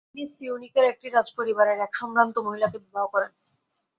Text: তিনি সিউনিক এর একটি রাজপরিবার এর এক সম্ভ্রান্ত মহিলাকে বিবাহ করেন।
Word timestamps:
তিনি 0.07 0.23
সিউনিক 0.35 0.73
এর 0.79 0.85
একটি 0.91 1.07
রাজপরিবার 1.09 1.67
এর 1.67 1.79
এক 1.85 1.91
সম্ভ্রান্ত 1.99 2.35
মহিলাকে 2.47 2.77
বিবাহ 2.85 3.05
করেন। 3.13 3.31